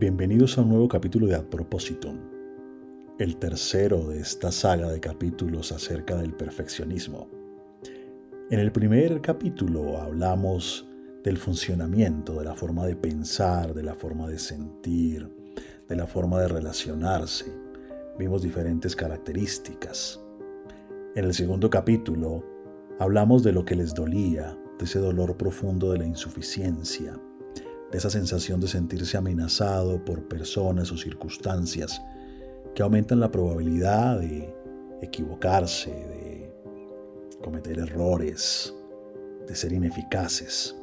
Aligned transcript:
Bienvenidos 0.00 0.56
a 0.56 0.60
un 0.60 0.68
nuevo 0.68 0.86
capítulo 0.86 1.26
de 1.26 1.34
Ad 1.34 1.46
Propositum, 1.46 2.16
el 3.18 3.36
tercero 3.36 4.06
de 4.06 4.20
esta 4.20 4.52
saga 4.52 4.92
de 4.92 5.00
capítulos 5.00 5.72
acerca 5.72 6.14
del 6.14 6.34
perfeccionismo. 6.34 7.26
En 8.48 8.60
el 8.60 8.70
primer 8.70 9.20
capítulo 9.20 10.00
hablamos 10.00 10.88
del 11.24 11.36
funcionamiento, 11.36 12.38
de 12.38 12.44
la 12.44 12.54
forma 12.54 12.86
de 12.86 12.94
pensar, 12.94 13.74
de 13.74 13.82
la 13.82 13.96
forma 13.96 14.28
de 14.28 14.38
sentir, 14.38 15.28
de 15.88 15.96
la 15.96 16.06
forma 16.06 16.40
de 16.42 16.46
relacionarse. 16.46 17.52
Vimos 18.20 18.42
diferentes 18.42 18.94
características. 18.94 20.20
En 21.16 21.24
el 21.24 21.34
segundo 21.34 21.70
capítulo 21.70 22.44
hablamos 23.00 23.42
de 23.42 23.50
lo 23.50 23.64
que 23.64 23.74
les 23.74 23.94
dolía, 23.94 24.56
de 24.78 24.84
ese 24.84 25.00
dolor 25.00 25.36
profundo 25.36 25.90
de 25.90 25.98
la 25.98 26.06
insuficiencia, 26.06 27.18
de 27.90 27.98
esa 27.98 28.10
sensación 28.10 28.60
de 28.60 28.68
sentirse 28.68 29.16
amenazado 29.16 30.04
por 30.04 30.28
personas 30.28 30.92
o 30.92 30.96
circunstancias 30.96 32.02
que 32.74 32.82
aumentan 32.82 33.20
la 33.20 33.30
probabilidad 33.30 34.20
de 34.20 34.54
equivocarse, 35.00 35.90
de 35.90 36.52
cometer 37.42 37.78
errores, 37.78 38.74
de 39.46 39.54
ser 39.54 39.72
ineficaces. 39.72 40.76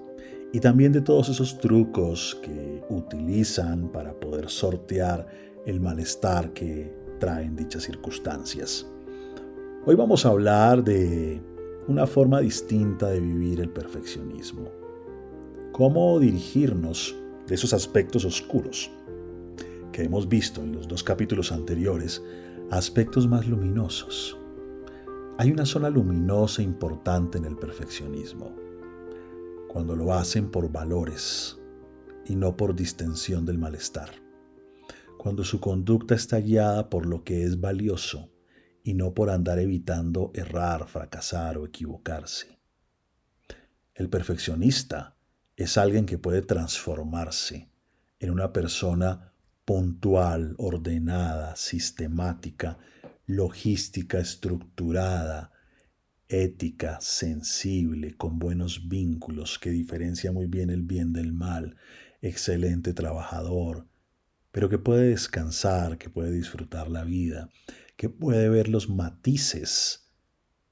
Y 0.52 0.60
también 0.60 0.94
de 0.94 1.02
todos 1.02 1.30
esos 1.30 1.60
trucos 1.60 2.40
que 2.42 2.84
utilizan 2.90 3.90
para 3.92 4.14
poder 4.14 4.50
sortear 4.50 5.28
el 5.66 5.80
malestar 5.82 6.54
que 6.54 6.92
traen 7.20 7.56
dichas 7.56 7.84
circunstancias. 7.84 8.86
Hoy 9.86 9.96
vamos 9.96 10.26
a 10.26 10.30
hablar 10.30 10.84
de 10.84 11.42
una 11.88 12.08
forma 12.08 12.40
distinta 12.40 13.10
de 13.10 13.20
vivir 13.20 13.60
el 13.60 13.70
perfeccionismo 13.70 14.85
cómo 15.76 16.22
dirigirnos 16.22 17.14
de 17.48 17.56
esos 17.56 17.74
aspectos 17.74 18.24
oscuros 18.24 18.90
que 19.92 20.04
hemos 20.04 20.30
visto 20.30 20.62
en 20.62 20.72
los 20.72 20.88
dos 20.88 21.04
capítulos 21.04 21.52
anteriores 21.52 22.24
aspectos 22.72 23.28
más 23.28 23.46
luminosos. 23.46 24.40
Hay 25.38 25.52
una 25.52 25.66
zona 25.66 25.90
luminosa 25.90 26.62
importante 26.62 27.38
en 27.38 27.44
el 27.44 27.58
perfeccionismo, 27.58 28.56
cuando 29.68 29.98
lo 29.98 30.14
hacen 30.14 30.50
por 30.50 30.72
valores 30.72 31.60
y 32.26 32.38
no 32.38 32.56
por 32.56 32.74
distensión 32.74 33.46
del 33.46 33.58
malestar, 33.58 34.12
cuando 35.18 35.44
su 35.44 35.60
conducta 35.60 36.16
está 36.16 36.40
guiada 36.40 36.90
por 36.90 37.06
lo 37.06 37.26
que 37.26 37.44
es 37.44 37.60
valioso 37.60 38.30
y 38.82 38.94
no 38.94 39.14
por 39.14 39.30
andar 39.30 39.60
evitando 39.60 40.32
errar, 40.36 40.88
fracasar 40.88 41.58
o 41.58 41.66
equivocarse. 41.66 42.62
El 43.94 44.10
perfeccionista 44.10 45.15
es 45.56 45.78
alguien 45.78 46.06
que 46.06 46.18
puede 46.18 46.42
transformarse 46.42 47.70
en 48.20 48.32
una 48.32 48.52
persona 48.52 49.34
puntual, 49.64 50.56
ordenada, 50.58 51.56
sistemática, 51.56 52.78
logística, 53.26 54.20
estructurada, 54.20 55.52
ética, 56.28 57.00
sensible, 57.02 58.16
con 58.16 58.38
buenos 58.38 58.88
vínculos, 58.88 59.58
que 59.58 59.70
diferencia 59.70 60.32
muy 60.32 60.48
bien 60.48 60.70
el 60.70 60.84
bien 60.84 61.14
del 61.14 61.34
mal, 61.34 61.78
excelente 62.22 62.94
trabajador, 62.94 63.88
pero 64.52 64.70
que 64.70 64.78
puede 64.78 65.10
descansar, 65.10 65.98
que 65.98 66.10
puede 66.10 66.32
disfrutar 66.32 66.90
la 66.90 67.04
vida, 67.04 67.50
que 67.96 68.10
puede 68.10 68.50
ver 68.50 68.68
los 68.68 68.90
matices, 68.90 70.12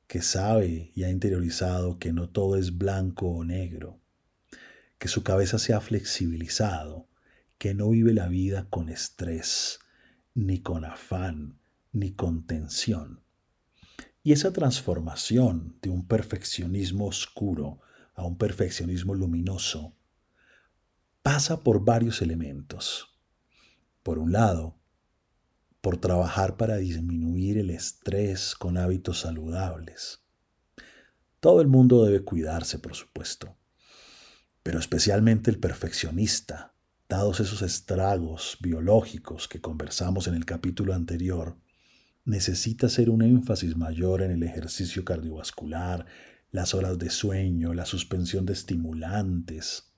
que 0.07 0.21
sabe 0.21 0.91
y 0.93 1.03
ha 1.03 1.09
interiorizado 1.09 1.97
que 1.97 2.13
no 2.13 2.29
todo 2.29 2.57
es 2.57 2.77
blanco 2.77 3.27
o 3.29 3.43
negro, 3.43 4.02
que 5.03 5.09
su 5.09 5.21
cabeza 5.21 5.59
se 5.59 5.73
ha 5.73 5.81
flexibilizado, 5.81 7.09
que 7.57 7.73
no 7.73 7.89
vive 7.89 8.13
la 8.13 8.29
vida 8.29 8.69
con 8.69 8.87
estrés, 8.87 9.79
ni 10.33 10.61
con 10.61 10.85
afán, 10.85 11.59
ni 11.91 12.13
con 12.13 12.47
tensión. 12.47 13.21
Y 14.23 14.31
esa 14.31 14.53
transformación 14.53 15.77
de 15.81 15.89
un 15.89 16.07
perfeccionismo 16.07 17.05
oscuro 17.05 17.81
a 18.15 18.23
un 18.23 18.37
perfeccionismo 18.37 19.13
luminoso 19.13 19.93
pasa 21.21 21.59
por 21.59 21.83
varios 21.83 22.21
elementos. 22.21 23.09
Por 24.03 24.19
un 24.19 24.31
lado, 24.31 24.77
por 25.81 25.97
trabajar 25.97 26.55
para 26.55 26.77
disminuir 26.77 27.57
el 27.57 27.71
estrés 27.71 28.55
con 28.55 28.77
hábitos 28.77 29.19
saludables. 29.19 30.21
Todo 31.41 31.59
el 31.59 31.67
mundo 31.67 32.05
debe 32.05 32.23
cuidarse, 32.23 32.79
por 32.79 32.95
supuesto, 32.95 33.57
pero 34.63 34.79
especialmente 34.79 35.51
el 35.51 35.59
perfeccionista, 35.59 36.73
dados 37.09 37.41
esos 37.41 37.61
estragos 37.61 38.57
biológicos 38.61 39.49
que 39.49 39.59
conversamos 39.59 40.27
en 40.27 40.35
el 40.35 40.45
capítulo 40.45 40.93
anterior, 40.93 41.57
necesita 42.23 42.87
hacer 42.87 43.09
un 43.09 43.21
énfasis 43.21 43.75
mayor 43.75 44.21
en 44.21 44.31
el 44.31 44.43
ejercicio 44.43 45.03
cardiovascular, 45.03 46.05
las 46.49 46.73
horas 46.73 46.97
de 46.97 47.09
sueño, 47.09 47.73
la 47.73 47.85
suspensión 47.85 48.45
de 48.45 48.53
estimulantes, 48.53 49.91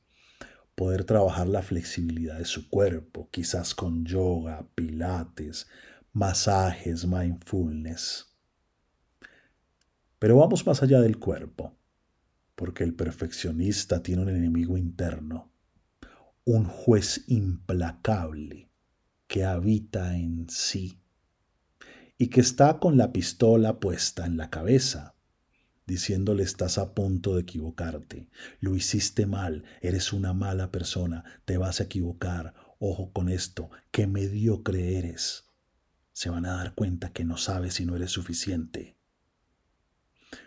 poder 0.73 1.03
trabajar 1.03 1.47
la 1.47 1.61
flexibilidad 1.61 2.39
de 2.39 2.45
su 2.45 2.69
cuerpo, 2.69 3.29
quizás 3.29 3.75
con 3.75 4.03
yoga, 4.03 4.67
pilates, 4.73 5.67
masajes, 6.11 7.05
mindfulness. 7.05 8.33
Pero 10.17 10.37
vamos 10.37 10.65
más 10.65 10.81
allá 10.81 11.01
del 11.01 11.19
cuerpo 11.19 11.77
porque 12.55 12.83
el 12.83 12.93
perfeccionista 12.93 14.01
tiene 14.01 14.23
un 14.23 14.29
enemigo 14.29 14.77
interno, 14.77 15.51
un 16.45 16.65
juez 16.65 17.25
implacable 17.27 18.69
que 19.27 19.43
habita 19.43 20.15
en 20.15 20.47
sí 20.49 20.99
y 22.17 22.27
que 22.27 22.39
está 22.39 22.79
con 22.79 22.97
la 22.97 23.11
pistola 23.11 23.79
puesta 23.79 24.25
en 24.25 24.37
la 24.37 24.49
cabeza, 24.49 25.15
diciéndole 25.85 26.43
estás 26.43 26.77
a 26.77 26.93
punto 26.93 27.35
de 27.35 27.41
equivocarte, 27.41 28.29
lo 28.59 28.75
hiciste 28.75 29.25
mal, 29.25 29.65
eres 29.81 30.13
una 30.13 30.33
mala 30.33 30.71
persona, 30.71 31.23
te 31.45 31.57
vas 31.57 31.79
a 31.79 31.83
equivocar, 31.83 32.53
ojo 32.79 33.11
con 33.11 33.29
esto, 33.29 33.69
qué 33.91 34.07
mediocre 34.07 34.97
eres. 34.97 35.49
Se 36.13 36.29
van 36.29 36.45
a 36.45 36.53
dar 36.53 36.73
cuenta 36.73 37.11
que 37.11 37.25
no 37.25 37.35
sabes 37.35 37.73
si 37.75 37.85
no 37.85 37.97
eres 37.97 38.11
suficiente. 38.11 38.95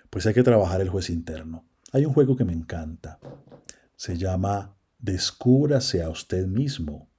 Pues 0.09 0.27
hay 0.27 0.33
que 0.33 0.43
trabajar 0.43 0.81
el 0.81 0.89
juez 0.89 1.11
interno. 1.11 1.68
Hay 1.93 2.05
un 2.05 2.13
juego 2.13 2.37
que 2.37 2.45
me 2.45 2.53
encanta. 2.53 3.19
Se 3.97 4.19
llama 4.19 4.77
Descúbrase 4.99 6.03
a 6.03 6.11
usted 6.11 6.47
mismo 6.47 7.11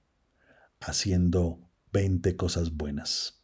haciendo 0.80 1.60
20 1.92 2.36
cosas 2.36 2.72
buenas. 2.76 3.44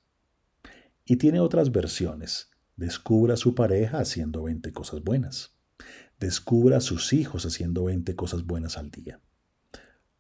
Y 1.03 1.16
tiene 1.16 1.40
otras 1.40 1.72
versiones. 1.72 2.52
Descubra 2.75 3.34
a 3.34 3.38
su 3.38 3.56
pareja 3.56 4.00
haciendo 4.00 4.44
20 4.44 4.72
cosas 4.72 5.03
buenas. 5.03 5.56
Descubra 6.19 6.78
a 6.78 6.81
sus 6.81 7.12
hijos 7.12 7.46
haciendo 7.46 7.85
20 7.85 8.16
cosas 8.16 8.46
buenas 8.46 8.78
al 8.78 8.91
día. 8.91 9.19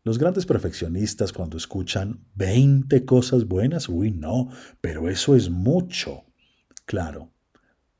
Los 0.03 0.17
grandes 0.17 0.45
perfeccionistas 0.45 1.33
cuando 1.33 1.57
escuchan 1.57 2.25
20 2.35 3.05
cosas 3.05 3.47
buenas, 3.47 3.89
uy, 3.89 4.11
no, 4.11 4.49
pero 4.81 5.09
eso 5.09 5.35
es 5.35 5.49
mucho. 5.49 6.25
Claro, 6.85 7.31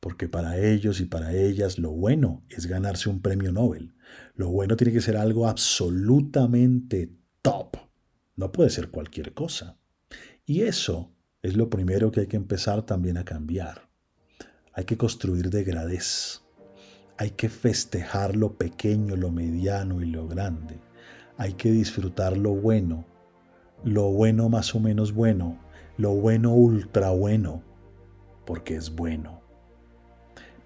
porque 0.05 0.29
para 0.29 0.59
ellos 0.59 1.01
y 1.01 1.05
para 1.05 1.33
ellas 1.33 1.79
lo 1.79 1.89
bueno 1.89 2.43
es 2.47 2.67
ganarse 2.67 3.09
un 3.09 3.23
premio 3.23 3.51
Nobel. 3.51 3.95
Lo 4.35 4.49
bueno 4.49 4.75
tiene 4.75 4.93
que 4.93 5.01
ser 5.01 5.17
algo 5.17 5.47
absolutamente 5.47 7.11
top. 7.41 7.75
No 8.35 8.51
puede 8.51 8.69
ser 8.69 8.91
cualquier 8.91 9.33
cosa. 9.33 9.79
Y 10.45 10.61
eso 10.61 11.11
es 11.41 11.57
lo 11.57 11.71
primero 11.71 12.11
que 12.11 12.19
hay 12.19 12.27
que 12.27 12.37
empezar 12.37 12.85
también 12.85 13.17
a 13.17 13.25
cambiar. 13.25 13.89
Hay 14.73 14.85
que 14.85 14.95
construir 14.95 15.49
degradez. 15.49 16.43
Hay 17.17 17.31
que 17.31 17.49
festejar 17.49 18.35
lo 18.35 18.59
pequeño, 18.59 19.15
lo 19.15 19.31
mediano 19.31 20.03
y 20.03 20.05
lo 20.05 20.27
grande. 20.27 20.79
Hay 21.35 21.53
que 21.53 21.71
disfrutar 21.71 22.37
lo 22.37 22.51
bueno, 22.51 23.07
lo 23.83 24.11
bueno 24.11 24.49
más 24.49 24.75
o 24.75 24.79
menos 24.79 25.13
bueno, 25.13 25.59
lo 25.97 26.11
bueno 26.11 26.53
ultra 26.53 27.09
bueno, 27.09 27.63
porque 28.45 28.75
es 28.75 28.91
bueno. 28.95 29.44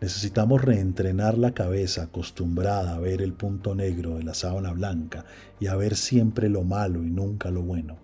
Necesitamos 0.01 0.61
reentrenar 0.61 1.37
la 1.37 1.53
cabeza 1.53 2.03
acostumbrada 2.03 2.95
a 2.95 2.99
ver 2.99 3.21
el 3.21 3.33
punto 3.33 3.75
negro 3.75 4.17
de 4.17 4.23
la 4.23 4.33
sábana 4.33 4.71
blanca 4.71 5.25
y 5.59 5.67
a 5.67 5.75
ver 5.75 5.97
siempre 5.97 6.47
lo 6.47 6.63
malo 6.63 7.03
y 7.03 7.09
nunca 7.09 7.51
lo 7.51 7.63
bueno. 7.63 7.97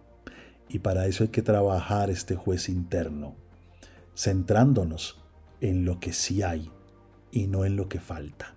Y 0.67 0.79
para 0.79 1.07
eso 1.07 1.23
hay 1.23 1.29
que 1.29 1.41
trabajar 1.41 2.09
este 2.09 2.35
juez 2.35 2.67
interno, 2.67 3.35
centrándonos 4.13 5.21
en 5.61 5.85
lo 5.85 6.01
que 6.01 6.11
sí 6.11 6.43
hay 6.43 6.69
y 7.31 7.47
no 7.47 7.63
en 7.63 7.77
lo 7.77 7.87
que 7.87 8.01
falta. 8.01 8.55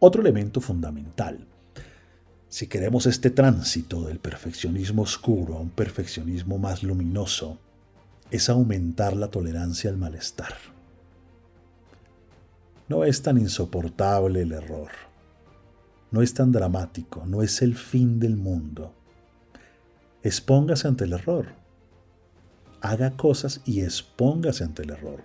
Otro 0.00 0.22
elemento 0.22 0.60
fundamental, 0.60 1.46
si 2.48 2.66
queremos 2.66 3.06
este 3.06 3.30
tránsito 3.30 4.02
del 4.02 4.18
perfeccionismo 4.18 5.02
oscuro 5.02 5.54
a 5.56 5.60
un 5.60 5.70
perfeccionismo 5.70 6.58
más 6.58 6.82
luminoso, 6.82 7.58
es 8.30 8.48
aumentar 8.48 9.16
la 9.16 9.28
tolerancia 9.28 9.88
al 9.88 9.96
malestar. 9.96 10.73
No 12.86 13.04
es 13.04 13.22
tan 13.22 13.38
insoportable 13.38 14.42
el 14.42 14.52
error. 14.52 14.90
No 16.10 16.20
es 16.20 16.34
tan 16.34 16.52
dramático, 16.52 17.24
no 17.26 17.42
es 17.42 17.62
el 17.62 17.76
fin 17.76 18.20
del 18.20 18.36
mundo. 18.36 18.94
expóngase 20.22 20.86
ante 20.86 21.04
el 21.04 21.14
error. 21.14 21.48
Haga 22.80 23.16
cosas 23.16 23.62
y 23.64 23.80
expóngase 23.80 24.64
ante 24.64 24.82
el 24.82 24.90
error. 24.90 25.22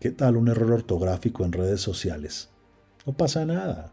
¿Qué 0.00 0.10
tal 0.10 0.36
un 0.36 0.48
error 0.48 0.72
ortográfico 0.72 1.44
en 1.44 1.52
redes 1.52 1.80
sociales? 1.80 2.50
No 3.04 3.16
pasa 3.16 3.44
nada. 3.44 3.92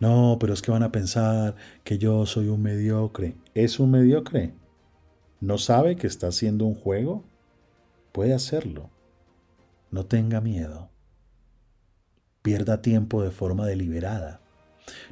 No, 0.00 0.38
pero 0.40 0.54
es 0.54 0.62
que 0.62 0.70
van 0.70 0.82
a 0.82 0.92
pensar 0.92 1.56
que 1.84 1.98
yo 1.98 2.24
soy 2.26 2.48
un 2.48 2.62
mediocre. 2.62 3.36
¿Es 3.54 3.78
un 3.78 3.90
mediocre? 3.90 4.54
¿No 5.40 5.58
sabe 5.58 5.96
que 5.96 6.06
está 6.06 6.28
haciendo 6.28 6.64
un 6.64 6.74
juego? 6.74 7.24
Puede 8.12 8.32
hacerlo. 8.32 8.90
No 9.90 10.06
tenga 10.06 10.40
miedo. 10.40 10.90
Pierda 12.46 12.80
tiempo 12.80 13.24
de 13.24 13.32
forma 13.32 13.66
deliberada. 13.66 14.40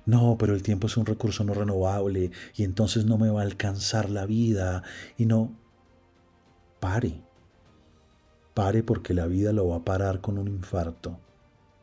No, 0.07 0.37
pero 0.39 0.55
el 0.55 0.63
tiempo 0.63 0.87
es 0.87 0.97
un 0.97 1.05
recurso 1.05 1.43
no 1.43 1.53
renovable 1.53 2.31
y 2.55 2.63
entonces 2.63 3.07
no 3.07 3.19
me 3.19 3.29
va 3.29 3.41
a 3.41 3.45
alcanzar 3.45 4.09
la 4.09 4.25
vida 4.25 4.85
y 5.19 5.27
no. 5.27 5.53
Pare. 6.79 7.25
Pare 8.55 8.85
porque 8.85 9.15
la 9.15 9.27
vida 9.27 9.53
lo 9.53 9.67
va 9.67 9.79
a 9.79 9.85
parar 9.85 10.21
con 10.21 10.39
un 10.39 10.47
infarto 10.47 11.19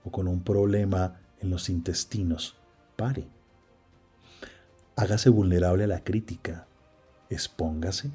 o 0.06 0.10
con 0.10 0.30
un 0.30 0.42
problema 0.42 1.20
en 1.42 1.50
los 1.50 1.68
intestinos 1.68 2.56
pare. 2.96 3.28
Hágase 4.96 5.30
vulnerable 5.30 5.84
a 5.84 5.88
la 5.88 6.02
crítica. 6.02 6.66
Expóngase. 7.30 8.10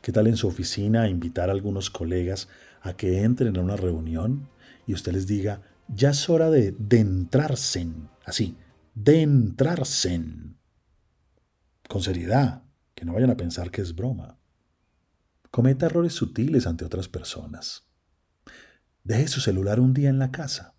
¿Qué 0.00 0.12
tal 0.12 0.28
en 0.28 0.36
su 0.36 0.46
oficina 0.46 1.08
invitar 1.08 1.48
a 1.48 1.52
algunos 1.54 1.90
colegas 1.90 2.48
a 2.82 2.92
que 2.92 3.24
entren 3.24 3.56
a 3.56 3.62
una 3.62 3.74
reunión 3.74 4.48
y 4.86 4.94
usted 4.94 5.10
les 5.10 5.26
diga, 5.26 5.62
ya 5.88 6.10
es 6.10 6.28
hora 6.28 6.50
de, 6.50 6.72
de 6.72 7.00
entrarse, 7.00 7.88
así, 8.24 8.56
de 8.94 9.26
con 11.88 12.02
seriedad, 12.02 12.62
que 12.94 13.04
no 13.04 13.14
vayan 13.14 13.30
a 13.30 13.36
pensar 13.36 13.70
que 13.70 13.80
es 13.80 13.94
broma. 13.94 14.38
Cometa 15.50 15.86
errores 15.86 16.12
sutiles 16.12 16.66
ante 16.66 16.84
otras 16.84 17.08
personas. 17.08 17.86
Deje 19.02 19.28
su 19.28 19.40
celular 19.40 19.80
un 19.80 19.94
día 19.94 20.10
en 20.10 20.18
la 20.18 20.30
casa. 20.30 20.74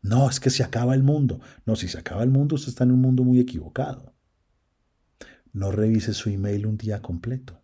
No, 0.00 0.30
es 0.30 0.40
que 0.40 0.50
se 0.50 0.62
acaba 0.62 0.94
el 0.94 1.02
mundo. 1.02 1.40
No, 1.66 1.76
si 1.76 1.88
se 1.88 1.98
acaba 1.98 2.22
el 2.22 2.30
mundo, 2.30 2.54
usted 2.54 2.68
está 2.68 2.84
en 2.84 2.92
un 2.92 3.00
mundo 3.00 3.24
muy 3.24 3.40
equivocado. 3.40 4.14
No 5.52 5.70
revise 5.72 6.14
su 6.14 6.30
email 6.30 6.66
un 6.66 6.76
día 6.76 7.02
completo. 7.02 7.62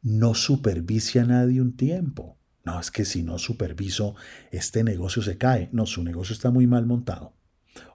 No 0.00 0.34
supervise 0.34 1.20
a 1.20 1.24
nadie 1.24 1.60
un 1.60 1.76
tiempo. 1.76 2.38
No, 2.64 2.80
es 2.80 2.90
que 2.90 3.04
si 3.04 3.22
no 3.22 3.38
superviso, 3.38 4.16
este 4.50 4.84
negocio 4.84 5.22
se 5.22 5.36
cae. 5.36 5.68
No, 5.72 5.86
su 5.86 6.02
negocio 6.02 6.32
está 6.32 6.50
muy 6.50 6.66
mal 6.66 6.86
montado. 6.86 7.34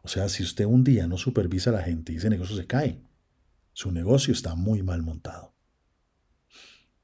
O 0.04 0.08
sea, 0.08 0.30
si 0.30 0.44
usted 0.44 0.66
un 0.66 0.84
día 0.84 1.08
no 1.08 1.18
supervisa 1.18 1.72
a 1.72 1.74
la 1.74 1.82
gente 1.82 2.14
y 2.14 2.18
ese 2.18 2.30
negocio 2.30 2.56
se 2.56 2.68
cae, 2.68 3.02
su 3.74 3.92
negocio 3.92 4.34
está 4.34 4.56
muy 4.56 4.84
mal 4.84 5.02
montado. 5.02 5.56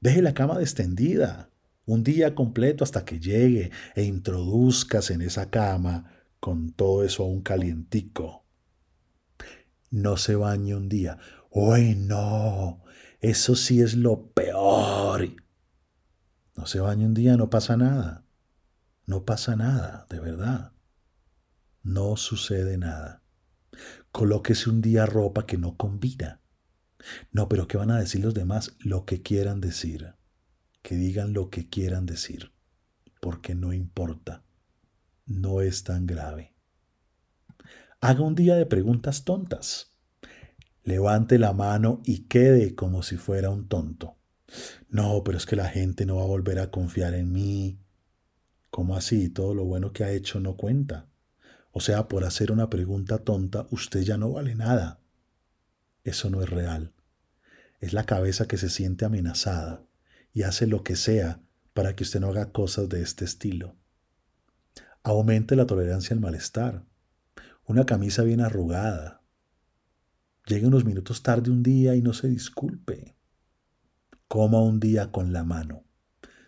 Deje 0.00 0.22
la 0.22 0.34
cama 0.34 0.60
extendida 0.60 1.50
un 1.86 2.04
día 2.04 2.34
completo 2.34 2.84
hasta 2.84 3.04
que 3.04 3.18
llegue 3.18 3.70
e 3.94 4.02
introduzcas 4.04 5.10
en 5.10 5.22
esa 5.22 5.50
cama 5.50 6.12
con 6.38 6.72
todo 6.72 7.04
eso 7.04 7.24
un 7.24 7.42
calientico. 7.42 8.44
No 9.90 10.16
se 10.16 10.34
bañe 10.34 10.74
un 10.74 10.88
día. 10.88 11.18
¡Uy, 11.50 11.94
no! 11.96 12.82
Eso 13.20 13.56
sí 13.56 13.80
es 13.80 13.94
lo 13.94 14.30
peor. 14.32 15.45
No 16.56 16.66
se 16.66 16.80
bañe 16.80 17.06
un 17.06 17.14
día, 17.14 17.36
no 17.36 17.50
pasa 17.50 17.76
nada. 17.76 18.24
No 19.06 19.24
pasa 19.24 19.56
nada, 19.56 20.06
de 20.08 20.20
verdad. 20.20 20.72
No 21.82 22.16
sucede 22.16 22.78
nada. 22.78 23.22
Colóquese 24.10 24.70
un 24.70 24.80
día 24.80 25.06
ropa 25.06 25.46
que 25.46 25.58
no 25.58 25.76
combina. 25.76 26.40
No, 27.30 27.48
pero 27.48 27.68
¿qué 27.68 27.76
van 27.76 27.90
a 27.90 28.00
decir 28.00 28.24
los 28.24 28.34
demás? 28.34 28.76
Lo 28.80 29.04
que 29.04 29.22
quieran 29.22 29.60
decir. 29.60 30.14
Que 30.82 30.96
digan 30.96 31.32
lo 31.32 31.50
que 31.50 31.68
quieran 31.68 32.06
decir. 32.06 32.52
Porque 33.20 33.54
no 33.54 33.72
importa 33.72 34.46
no 35.26 35.60
es 35.60 35.84
tan 35.84 36.06
grave. 36.06 36.54
Haga 38.00 38.22
un 38.22 38.34
día 38.34 38.54
de 38.54 38.66
preguntas 38.66 39.24
tontas. 39.24 39.92
Levante 40.84 41.38
la 41.38 41.52
mano 41.52 42.00
y 42.04 42.24
quede 42.24 42.74
como 42.74 43.02
si 43.02 43.16
fuera 43.16 43.50
un 43.50 43.68
tonto. 43.68 44.16
No, 44.88 45.22
pero 45.24 45.38
es 45.38 45.46
que 45.46 45.56
la 45.56 45.68
gente 45.68 46.06
no 46.06 46.16
va 46.16 46.22
a 46.22 46.26
volver 46.26 46.58
a 46.58 46.70
confiar 46.70 47.14
en 47.14 47.32
mí. 47.32 47.78
¿Cómo 48.70 48.96
así? 48.96 49.28
Todo 49.28 49.54
lo 49.54 49.64
bueno 49.64 49.92
que 49.92 50.04
ha 50.04 50.12
hecho 50.12 50.40
no 50.40 50.56
cuenta. 50.56 51.08
O 51.72 51.80
sea, 51.80 52.08
por 52.08 52.24
hacer 52.24 52.52
una 52.52 52.70
pregunta 52.70 53.18
tonta, 53.18 53.66
usted 53.70 54.02
ya 54.02 54.16
no 54.16 54.32
vale 54.32 54.54
nada. 54.54 55.00
Eso 56.04 56.30
no 56.30 56.42
es 56.42 56.48
real. 56.48 56.92
Es 57.80 57.92
la 57.92 58.04
cabeza 58.04 58.46
que 58.46 58.56
se 58.56 58.70
siente 58.70 59.04
amenazada 59.04 59.84
y 60.32 60.42
hace 60.42 60.66
lo 60.66 60.82
que 60.82 60.96
sea 60.96 61.40
para 61.74 61.94
que 61.94 62.04
usted 62.04 62.20
no 62.20 62.28
haga 62.28 62.52
cosas 62.52 62.88
de 62.88 63.02
este 63.02 63.24
estilo. 63.24 63.76
Aumente 65.02 65.56
la 65.56 65.66
tolerancia 65.66 66.14
al 66.14 66.20
malestar. 66.20 66.84
Una 67.66 67.84
camisa 67.84 68.22
bien 68.22 68.40
arrugada. 68.40 69.22
Llegue 70.46 70.66
unos 70.66 70.84
minutos 70.84 71.22
tarde 71.22 71.50
un 71.50 71.62
día 71.62 71.96
y 71.96 72.02
no 72.02 72.12
se 72.12 72.28
disculpe. 72.28 73.15
Coma 74.28 74.60
un 74.60 74.80
día 74.80 75.12
con 75.12 75.32
la 75.32 75.44
mano. 75.44 75.84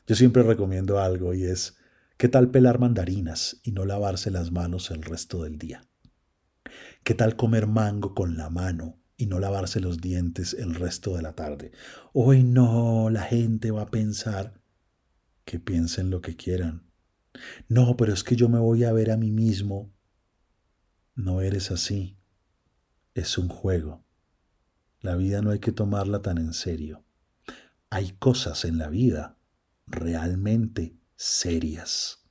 Yo 0.07 0.17
siempre 0.17 0.43
recomiendo 0.43 0.99
algo 0.99 1.33
y 1.33 1.45
es, 1.45 1.77
¿qué 2.17 2.29
tal 2.29 2.51
pelar 2.51 2.81
mandarinas 2.81 3.61
y 3.63 3.73
no 3.73 3.85
lavarse 3.85 4.31
las 4.31 4.51
manos 4.51 4.91
el 4.91 5.03
resto 5.03 5.45
del 5.45 5.59
día? 5.59 5.89
¿Qué 7.05 7.15
tal 7.15 7.37
comer 7.37 7.67
mango 7.67 8.15
con 8.15 8.37
la 8.37 8.51
mano 8.51 8.99
y 9.17 9.27
no 9.27 9.39
lavarse 9.39 9.81
los 9.81 9.99
dientes 10.01 10.55
el 10.55 10.75
resto 10.75 11.15
de 11.15 11.23
la 11.23 11.35
tarde? 11.35 11.71
Hoy 12.13 12.43
no, 12.43 13.11
la 13.11 13.23
gente 13.23 13.71
va 13.71 13.83
a 13.83 13.91
pensar 13.91 14.61
que 15.45 15.61
piensen 15.61 16.11
lo 16.11 16.21
que 16.21 16.37
quieran. 16.37 16.91
No, 17.69 17.97
pero 17.97 18.13
es 18.13 18.25
que 18.25 18.35
yo 18.35 18.49
me 18.49 18.59
voy 18.59 18.85
a 18.85 18.93
ver 18.93 19.11
a 19.11 19.17
mí 19.17 19.31
mismo. 19.31 19.95
No 21.15 21.41
eres 21.41 21.71
así. 21.71 22.19
Es 23.15 23.39
un 23.39 23.49
juego. 23.49 24.05
La 25.01 25.15
vida 25.15 25.43
no 25.43 25.51
hay 25.51 25.61
que 25.61 25.73
tomarla 25.73 26.23
tan 26.23 26.39
en 26.39 26.53
serio. 26.53 27.05
Hay 27.91 28.13
cosas 28.13 28.67
en 28.67 28.77
la 28.77 28.89
vida 28.89 29.39
realmente 29.87 30.99
serias. 31.17 32.23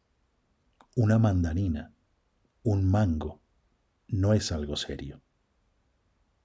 Una 0.95 1.17
mandarina, 1.17 1.95
un 2.61 2.85
mango, 2.89 3.41
no 4.07 4.33
es 4.33 4.51
algo 4.51 4.75
serio. 4.75 5.23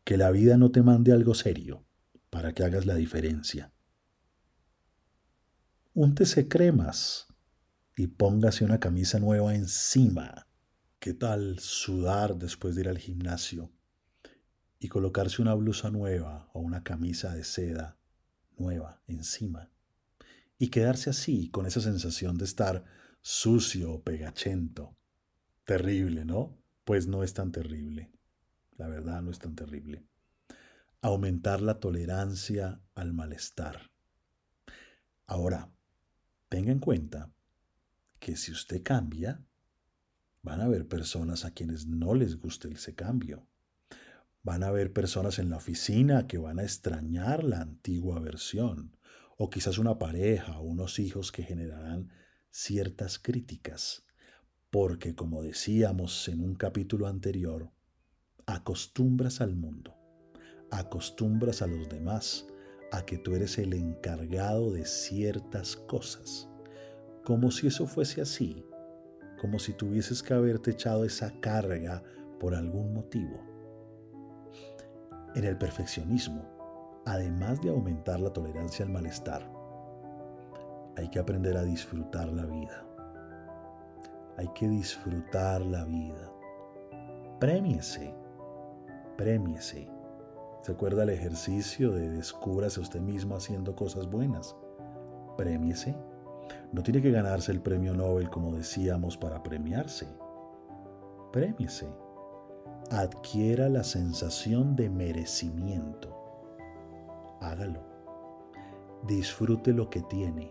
Que 0.04 0.16
la 0.16 0.30
vida 0.30 0.56
no 0.56 0.70
te 0.70 0.82
mande 0.82 1.12
algo 1.12 1.34
serio 1.34 1.84
para 2.30 2.54
que 2.54 2.64
hagas 2.64 2.86
la 2.86 2.94
diferencia. 2.94 3.70
Úntese 5.92 6.48
cremas 6.48 7.26
y 7.94 8.06
póngase 8.06 8.64
una 8.64 8.80
camisa 8.80 9.20
nueva 9.20 9.54
encima. 9.54 10.48
¿Qué 10.98 11.12
tal 11.12 11.58
sudar 11.58 12.36
después 12.36 12.74
de 12.74 12.80
ir 12.80 12.88
al 12.88 12.98
gimnasio 12.98 13.70
y 14.78 14.88
colocarse 14.88 15.42
una 15.42 15.52
blusa 15.52 15.90
nueva 15.90 16.48
o 16.54 16.60
una 16.60 16.82
camisa 16.82 17.34
de 17.34 17.44
seda 17.44 17.98
nueva 18.62 19.02
encima? 19.08 19.70
Y 20.58 20.68
quedarse 20.68 21.10
así, 21.10 21.50
con 21.50 21.66
esa 21.66 21.80
sensación 21.80 22.38
de 22.38 22.44
estar 22.44 22.84
sucio 23.20 23.92
o 23.92 24.02
pegachento. 24.02 24.96
Terrible, 25.64 26.24
¿no? 26.24 26.56
Pues 26.84 27.08
no 27.08 27.24
es 27.24 27.34
tan 27.34 27.50
terrible. 27.50 28.12
La 28.76 28.88
verdad 28.88 29.22
no 29.22 29.30
es 29.30 29.40
tan 29.40 29.56
terrible. 29.56 30.06
Aumentar 31.00 31.60
la 31.60 31.80
tolerancia 31.80 32.80
al 32.94 33.12
malestar. 33.12 33.90
Ahora, 35.26 35.72
tenga 36.48 36.70
en 36.70 36.78
cuenta 36.78 37.32
que 38.20 38.36
si 38.36 38.52
usted 38.52 38.82
cambia, 38.82 39.44
van 40.42 40.60
a 40.60 40.64
haber 40.64 40.86
personas 40.86 41.44
a 41.44 41.52
quienes 41.52 41.86
no 41.86 42.14
les 42.14 42.38
guste 42.38 42.68
ese 42.72 42.94
cambio. 42.94 43.48
Van 44.42 44.62
a 44.62 44.68
haber 44.68 44.92
personas 44.92 45.38
en 45.38 45.50
la 45.50 45.56
oficina 45.56 46.26
que 46.26 46.38
van 46.38 46.58
a 46.58 46.64
extrañar 46.64 47.44
la 47.44 47.60
antigua 47.60 48.18
versión, 48.20 48.96
o 49.36 49.50
quizás 49.50 49.78
una 49.78 49.98
pareja 49.98 50.58
o 50.58 50.62
unos 50.62 50.98
hijos 50.98 51.32
que 51.32 51.42
generarán 51.42 52.10
ciertas 52.50 53.18
críticas, 53.18 54.04
porque 54.70 55.14
como 55.14 55.42
decíamos 55.42 56.28
en 56.28 56.40
un 56.40 56.54
capítulo 56.54 57.06
anterior, 57.06 57.70
acostumbras 58.46 59.40
al 59.40 59.54
mundo, 59.54 59.96
acostumbras 60.70 61.62
a 61.62 61.66
los 61.66 61.88
demás 61.88 62.46
a 62.90 63.04
que 63.06 63.18
tú 63.18 63.34
eres 63.34 63.58
el 63.58 63.72
encargado 63.72 64.72
de 64.72 64.84
ciertas 64.84 65.76
cosas 65.76 66.48
como 67.24 67.52
si 67.52 67.68
eso 67.68 67.86
fuese 67.86 68.20
así, 68.20 68.64
como 69.40 69.58
si 69.58 69.72
tuvieses 69.72 70.22
que 70.22 70.34
haberte 70.34 70.72
echado 70.72 71.04
esa 71.04 71.32
carga 71.40 72.02
por 72.40 72.54
algún 72.54 72.92
motivo. 72.92 73.51
En 75.34 75.44
el 75.44 75.56
perfeccionismo, 75.56 76.42
además 77.06 77.60
de 77.62 77.70
aumentar 77.70 78.20
la 78.20 78.30
tolerancia 78.30 78.84
al 78.84 78.92
malestar, 78.92 79.42
hay 80.96 81.08
que 81.08 81.18
aprender 81.18 81.56
a 81.56 81.62
disfrutar 81.62 82.28
la 82.28 82.44
vida. 82.44 82.84
Hay 84.36 84.48
que 84.48 84.68
disfrutar 84.68 85.62
la 85.62 85.84
vida. 85.84 86.30
Prémiese, 87.40 88.14
prémiese. 89.16 89.88
¿Se 90.60 90.72
acuerda 90.72 91.04
el 91.04 91.10
ejercicio 91.10 91.92
de 91.92 92.10
descúbrase 92.10 92.80
usted 92.80 93.00
mismo 93.00 93.34
haciendo 93.34 93.74
cosas 93.74 94.06
buenas? 94.10 94.54
Premiese. 95.38 95.96
No 96.72 96.82
tiene 96.82 97.00
que 97.00 97.10
ganarse 97.10 97.52
el 97.52 97.62
premio 97.62 97.94
Nobel 97.94 98.28
como 98.28 98.54
decíamos 98.54 99.16
para 99.16 99.42
premiarse. 99.42 100.06
Premiese. 101.32 102.01
Adquiera 102.90 103.68
la 103.68 103.84
sensación 103.84 104.76
de 104.76 104.90
merecimiento. 104.90 106.18
Hágalo. 107.40 107.82
Disfrute 109.06 109.72
lo 109.72 109.88
que 109.88 110.02
tiene. 110.02 110.50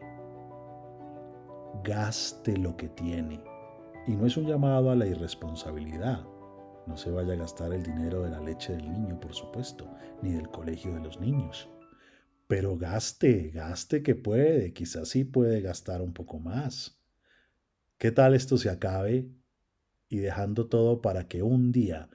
Gaste 1.84 2.58
lo 2.58 2.76
que 2.76 2.90
tiene. 2.90 3.44
Y 4.08 4.16
no 4.16 4.26
es 4.26 4.38
un 4.38 4.48
llamado 4.48 4.90
a 4.90 4.96
la 4.96 5.06
irresponsabilidad. 5.06 6.26
No 6.88 6.98
se 6.98 7.12
vaya 7.12 7.34
a 7.34 7.38
gastar 7.38 7.74
el 7.74 7.84
dinero 7.84 8.24
de 8.24 8.32
la 8.32 8.42
leche 8.42 8.76
del 8.76 8.92
niño, 8.92 9.20
por 9.20 9.34
supuesto, 9.34 9.88
ni 10.22 10.32
del 10.32 10.50
colegio 10.50 10.94
de 10.94 11.02
los 11.02 11.20
niños. 11.20 11.70
Pero 12.48 12.76
gaste, 12.76 13.52
gaste 13.52 14.02
que 14.02 14.16
puede, 14.16 14.74
quizás 14.74 15.10
sí 15.10 15.24
puede 15.24 15.62
gastar 15.62 16.02
un 16.02 16.12
poco 16.12 16.40
más. 16.40 17.00
¿Qué 17.98 18.12
tal 18.12 18.34
esto 18.34 18.58
se 18.58 18.70
acabe 18.70 19.30
y 20.12 20.18
dejando 20.18 20.68
todo 20.68 21.02
para 21.02 21.30
que 21.30 21.42
un 21.42 21.72
día, 21.72 22.10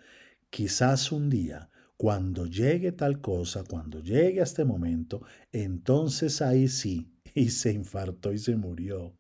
quizás 0.51 1.11
un 1.11 1.31
día, 1.31 1.71
cuando 1.97 2.45
llegue 2.45 2.93
tal 2.93 3.23
cosa, 3.23 3.65
cuando 3.65 4.01
llegue 4.01 4.41
a 4.41 4.45
este 4.45 4.67
momento, 4.67 5.23
entonces 5.51 6.43
ahí 6.43 6.69
sí, 6.69 7.11
y 7.35 7.49
se 7.49 7.73
infartó 7.73 8.35
y 8.35 8.39
se 8.39 8.55
murió. 8.55 9.17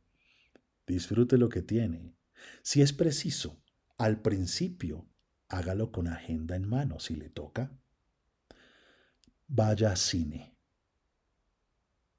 Disfrute 0.86 1.38
lo 1.38 1.48
que 1.48 1.62
tiene. 1.62 2.14
Si 2.62 2.82
es 2.82 2.92
preciso, 2.92 3.58
al 3.96 4.20
principio, 4.20 5.08
hágalo 5.48 5.90
con 5.90 6.06
agenda 6.06 6.54
en 6.54 6.68
mano 6.68 7.00
si 7.00 7.16
le 7.16 7.30
toca. 7.30 7.72
Vaya 9.48 9.92
a 9.92 9.96
cine. 9.96 10.54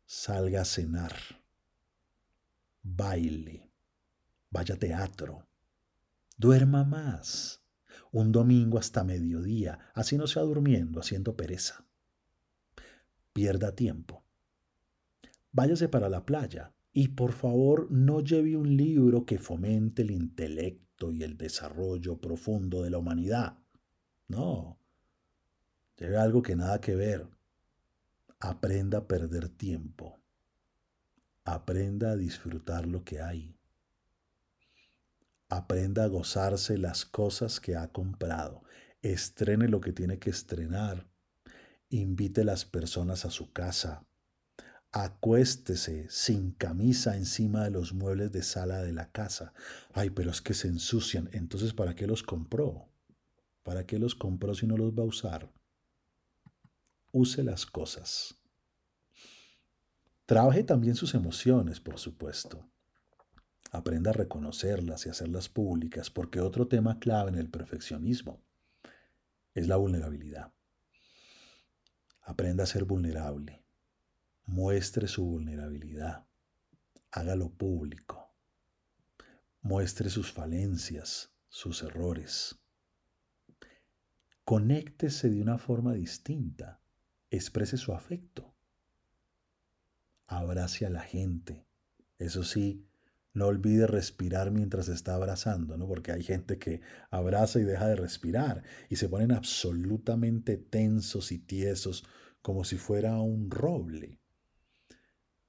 Salga 0.07 0.61
a 0.61 0.65
cenar. 0.65 1.13
Baile. 2.81 3.69
Vaya 4.49 4.73
a 4.73 4.79
teatro. 4.79 5.47
Duerma 6.38 6.84
más. 6.84 7.63
Un 8.12 8.32
domingo 8.32 8.77
hasta 8.77 9.03
mediodía, 9.03 9.79
así 9.96 10.17
no 10.17 10.27
sea 10.27 10.44
durmiendo, 10.44 11.00
haciendo 11.00 11.36
pereza. 11.36 11.86
Pierda 13.34 13.75
tiempo. 13.75 14.24
Váyase 15.51 15.89
para 15.89 16.10
la 16.10 16.25
playa 16.25 16.75
y 16.94 17.10
por 17.10 17.34
favor 17.34 17.91
no 17.91 18.22
lleve 18.22 18.56
un 18.56 18.77
libro 18.77 19.25
que 19.25 19.39
fomente 19.39 20.03
el 20.03 20.12
intelecto 20.12 21.12
y 21.12 21.24
el 21.24 21.38
desarrollo 21.38 22.22
profundo 22.22 22.84
de 22.84 22.91
la 22.91 23.00
humanidad. 23.00 23.58
No, 24.27 24.79
lleve 25.96 26.17
algo 26.17 26.44
que 26.44 26.56
nada 26.56 26.79
que 26.79 26.96
ver. 26.96 27.27
Aprenda 28.39 29.00
a 29.00 29.08
perder 29.08 29.50
tiempo. 29.50 30.20
Aprenda 31.44 32.12
a 32.12 32.15
disfrutar 32.15 32.86
lo 32.86 33.03
que 33.03 33.22
hay. 33.22 33.56
Aprenda 35.50 36.04
a 36.04 36.08
gozarse 36.08 36.77
las 36.77 37.06
cosas 37.06 37.60
que 37.60 37.75
ha 37.75 37.88
comprado. 37.89 38.63
Estrene 39.01 39.68
lo 39.68 39.82
que 39.82 39.94
tiene 39.94 40.20
que 40.20 40.30
estrenar. 40.30 41.08
Invite 41.89 42.42
a 42.42 42.46
las 42.46 42.66
personas 42.66 43.25
a 43.25 43.32
su 43.32 43.51
casa 43.54 44.08
acuéstese 44.92 46.08
sin 46.10 46.51
camisa 46.51 47.18
encima 47.18 47.63
de 47.63 47.72
los 47.72 47.94
muebles 47.94 48.32
de 48.32 48.44
sala 48.44 48.82
de 48.82 48.94
la 48.94 49.12
casa. 49.12 49.54
Ay, 49.94 50.10
pero 50.10 50.32
es 50.32 50.42
que 50.42 50.54
se 50.54 50.68
ensucian. 50.68 51.30
Entonces, 51.34 51.74
¿para 51.74 51.96
qué 51.96 52.08
los 52.08 52.24
compró? 52.24 52.89
¿Para 53.63 53.86
qué 53.86 54.00
los 54.00 54.16
compró 54.16 54.56
si 54.56 54.66
no 54.66 54.77
los 54.77 54.94
va 54.94 55.04
a 55.04 55.08
usar? 55.08 55.51
Use 57.12 57.44
las 57.44 57.66
cosas. 57.66 58.36
Trabaje 60.25 60.63
también 60.63 60.96
sus 60.96 61.13
emociones, 61.13 61.80
por 61.80 62.00
supuesto. 62.00 62.68
Aprenda 63.71 64.12
a 64.12 64.13
reconocerlas 64.13 65.05
y 65.05 65.09
hacerlas 65.09 65.50
públicas, 65.50 66.09
porque 66.09 66.39
otro 66.39 66.67
tema 66.67 67.00
clave 67.00 67.29
en 67.29 67.38
el 67.38 67.50
perfeccionismo 67.50 68.41
es 69.53 69.67
la 69.67 69.75
vulnerabilidad. 69.77 70.53
Aprenda 72.21 72.63
a 72.63 72.67
ser 72.67 72.86
vulnerable 72.86 73.67
muestre 74.47 75.09
su 75.09 75.25
vulnerabilidad, 75.25 76.25
hágalo 77.12 77.50
público, 77.50 78.33
muestre 79.62 80.09
sus 80.09 80.31
falencias, 80.31 81.31
sus 81.50 81.83
errores. 81.83 82.57
Conéctese 84.45 85.29
de 85.29 85.41
una 85.41 85.57
forma 85.57 85.93
distinta, 85.93 86.79
exprese 87.29 87.75
su 87.75 87.91
afecto, 87.93 88.55
abrace 90.27 90.86
a 90.86 90.89
la 90.89 91.01
gente. 91.01 91.67
Eso 92.17 92.45
sí, 92.45 92.87
no 93.38 93.46
olvide 93.46 93.86
respirar 93.86 94.50
mientras 94.50 94.89
está 94.89 95.13
abrazando, 95.13 95.77
¿no? 95.77 95.88
Porque 95.88 96.12
hay 96.12 96.24
gente 96.24 96.58
que 96.58 96.82
abraza 97.12 97.60
y 97.60 97.63
deja 97.63 97.88
de 97.88 97.96
respirar 97.96 98.63
y 98.89 98.96
se 98.96 99.10
ponen 99.10 99.32
absolutamente 99.32 100.58
tensos 100.58 101.32
y 101.32 101.38
tiesos 101.38 102.03
como 102.41 102.63
si 102.63 102.77
fuera 102.77 103.15
un 103.22 103.51
roble. 103.51 104.20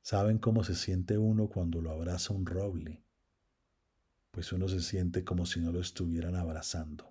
¿Saben 0.02 0.36
cómo 0.36 0.64
se 0.64 0.74
siente 0.74 1.16
uno 1.16 1.48
cuando 1.48 1.80
lo 1.80 1.90
abraza 1.90 2.34
un 2.34 2.44
roble? 2.44 3.02
Pues 4.32 4.52
uno 4.52 4.68
se 4.68 4.82
siente 4.82 5.24
como 5.24 5.46
si 5.46 5.58
no 5.58 5.72
lo 5.72 5.80
estuvieran 5.80 6.36
abrazando. 6.36 7.10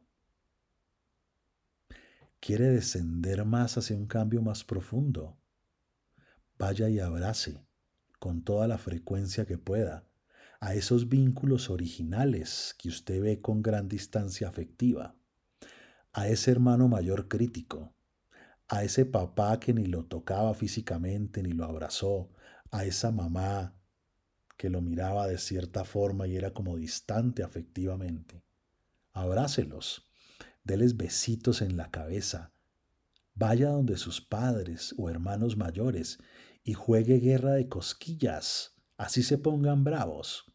¿Quiere 2.39 2.65
descender 2.65 3.43
más 3.45 3.79
hacia 3.79 3.95
un 3.95 4.05
cambio 4.05 4.43
más 4.43 4.63
profundo? 4.63 5.39
Vaya 6.59 6.87
y 6.87 6.99
abrace 6.99 7.65
con 8.19 8.43
toda 8.43 8.67
la 8.67 8.77
frecuencia 8.77 9.47
que 9.47 9.57
pueda 9.57 10.06
a 10.59 10.73
esos 10.73 11.09
vínculos 11.09 11.69
originales 11.69 12.75
que 12.77 12.89
usted 12.89 13.21
ve 13.21 13.41
con 13.41 13.61
gran 13.61 13.87
distancia 13.87 14.47
afectiva, 14.47 15.15
a 16.13 16.27
ese 16.27 16.51
hermano 16.51 16.87
mayor 16.87 17.27
crítico, 17.27 17.93
a 18.67 18.83
ese 18.83 19.05
papá 19.05 19.59
que 19.59 19.73
ni 19.73 19.85
lo 19.85 20.05
tocaba 20.05 20.53
físicamente 20.53 21.43
ni 21.43 21.51
lo 21.51 21.65
abrazó, 21.65 22.29
a 22.71 22.85
esa 22.85 23.11
mamá 23.11 23.75
que 24.57 24.69
lo 24.69 24.81
miraba 24.81 25.27
de 25.27 25.37
cierta 25.37 25.85
forma 25.85 26.27
y 26.27 26.35
era 26.35 26.51
como 26.51 26.75
distante 26.75 27.43
afectivamente. 27.43 28.43
Abrácelos, 29.13 30.09
déles 30.63 30.97
besitos 30.97 31.61
en 31.61 31.77
la 31.77 31.91
cabeza, 31.91 32.51
vaya 33.35 33.69
donde 33.69 33.97
sus 33.97 34.19
padres 34.19 34.95
o 34.97 35.09
hermanos 35.09 35.55
mayores 35.55 36.17
y 36.63 36.73
juegue 36.73 37.19
guerra 37.19 37.53
de 37.53 37.69
cosquillas, 37.69 38.76
así 38.97 39.23
se 39.23 39.37
pongan 39.37 39.83
bravos. 39.83 40.45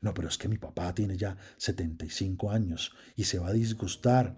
No, 0.00 0.14
pero 0.14 0.28
es 0.28 0.38
que 0.38 0.48
mi 0.48 0.58
papá 0.58 0.94
tiene 0.94 1.16
ya 1.16 1.36
75 1.56 2.50
años 2.50 2.92
y 3.16 3.24
se 3.24 3.38
va 3.38 3.48
a 3.48 3.52
disgustar. 3.52 4.36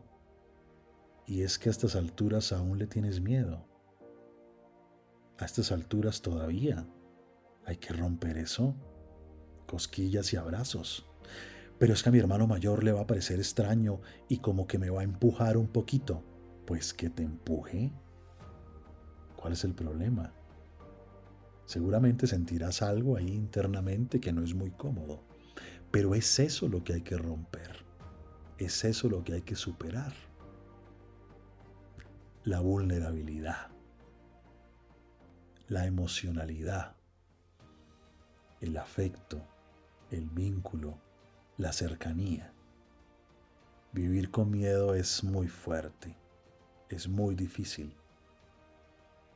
Y 1.26 1.42
es 1.42 1.58
que 1.58 1.68
a 1.68 1.72
estas 1.72 1.96
alturas 1.96 2.52
aún 2.52 2.78
le 2.78 2.86
tienes 2.86 3.20
miedo. 3.20 3.68
A 5.38 5.44
estas 5.44 5.72
alturas 5.72 6.22
todavía 6.22 6.86
hay 7.64 7.76
que 7.76 7.92
romper 7.92 8.38
eso. 8.38 8.74
Cosquillas 9.66 10.32
y 10.32 10.36
abrazos. 10.36 11.06
Pero 11.78 11.92
es 11.92 12.02
que 12.02 12.08
a 12.08 12.12
mi 12.12 12.18
hermano 12.18 12.46
mayor 12.46 12.84
le 12.84 12.92
va 12.92 13.02
a 13.02 13.06
parecer 13.06 13.38
extraño 13.38 14.00
y 14.28 14.38
como 14.38 14.66
que 14.66 14.78
me 14.78 14.88
va 14.88 15.00
a 15.00 15.04
empujar 15.04 15.56
un 15.56 15.68
poquito. 15.68 16.24
Pues 16.66 16.94
que 16.94 17.10
te 17.10 17.22
empuje. 17.22 17.92
¿Cuál 19.36 19.52
es 19.52 19.64
el 19.64 19.74
problema? 19.74 20.32
Seguramente 21.66 22.26
sentirás 22.26 22.80
algo 22.80 23.16
ahí 23.16 23.28
internamente 23.28 24.20
que 24.20 24.32
no 24.32 24.42
es 24.42 24.54
muy 24.54 24.70
cómodo. 24.70 25.22
Pero 25.90 26.14
es 26.14 26.38
eso 26.38 26.68
lo 26.68 26.82
que 26.82 26.94
hay 26.94 27.02
que 27.02 27.18
romper. 27.18 27.84
Es 28.58 28.84
eso 28.84 29.08
lo 29.08 29.22
que 29.22 29.34
hay 29.34 29.42
que 29.42 29.56
superar. 29.56 30.14
La 32.44 32.60
vulnerabilidad. 32.60 33.68
La 35.68 35.86
emocionalidad 35.86 36.96
el 38.60 38.76
afecto, 38.78 39.42
el 40.10 40.28
vínculo, 40.30 40.98
la 41.56 41.72
cercanía. 41.72 42.52
Vivir 43.92 44.30
con 44.30 44.50
miedo 44.50 44.94
es 44.94 45.22
muy 45.24 45.48
fuerte, 45.48 46.16
es 46.88 47.08
muy 47.08 47.34
difícil, 47.34 47.94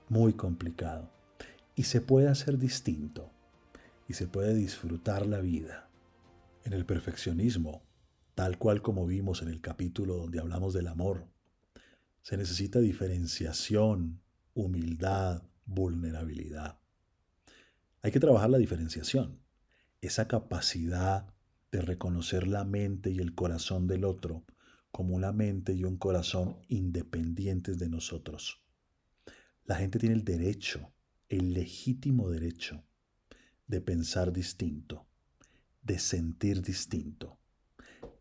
muy 0.09 0.33
complicado 0.33 1.20
y 1.81 1.85
se 1.85 2.03
puede 2.03 2.29
hacer 2.29 2.59
distinto 2.59 3.33
y 4.07 4.13
se 4.13 4.27
puede 4.27 4.53
disfrutar 4.53 5.25
la 5.25 5.41
vida. 5.41 5.89
En 6.63 6.75
el 6.75 6.85
perfeccionismo, 6.85 7.83
tal 8.35 8.59
cual 8.59 8.83
como 8.83 9.07
vimos 9.07 9.41
en 9.41 9.49
el 9.49 9.63
capítulo 9.63 10.19
donde 10.19 10.41
hablamos 10.41 10.75
del 10.75 10.89
amor, 10.89 11.27
se 12.21 12.37
necesita 12.37 12.81
diferenciación, 12.81 14.21
humildad, 14.53 15.43
vulnerabilidad. 15.65 16.79
Hay 18.03 18.13
que 18.13 18.21
trabajar 18.21 18.51
la 18.51 18.59
diferenciación, 18.59 19.41
esa 20.03 20.29
capacidad 20.29 21.33
de 21.73 21.81
reconocer 21.81 22.47
la 22.47 22.65
mente 22.65 23.11
y 23.11 23.21
el 23.21 23.35
corazón 23.35 23.87
del 23.87 24.05
otro 24.05 24.45
como 24.91 25.15
una 25.15 25.33
mente 25.33 25.73
y 25.73 25.85
un 25.85 25.97
corazón 25.97 26.59
independientes 26.69 27.79
de 27.79 27.89
nosotros. 27.89 28.63
La 29.65 29.77
gente 29.77 29.99
tiene 29.99 30.15
el 30.15 30.25
derecho, 30.25 30.93
el 31.31 31.55
legítimo 31.55 32.29
derecho 32.29 32.83
de 33.69 33.81
pensar 33.81 34.33
distinto, 34.33 35.07
de 35.81 36.01
sentir 36.01 36.61
distinto, 36.61 37.39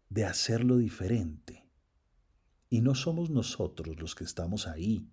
de 0.09 0.25
hacerlo 0.25 0.77
diferente. 0.77 1.67
Y 2.69 2.81
no 2.81 2.93
somos 2.93 3.31
nosotros 3.31 3.99
los 3.99 4.13
que 4.13 4.23
estamos 4.23 4.67
ahí, 4.67 5.09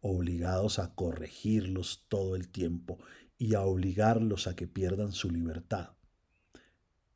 obligados 0.00 0.80
a 0.80 0.92
corregirlos 0.96 2.04
todo 2.08 2.34
el 2.34 2.48
tiempo 2.48 2.98
y 3.38 3.54
a 3.54 3.60
obligarlos 3.60 4.48
a 4.48 4.56
que 4.56 4.66
pierdan 4.66 5.12
su 5.12 5.30
libertad. 5.30 5.90